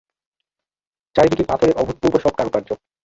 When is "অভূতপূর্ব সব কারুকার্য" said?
1.81-2.69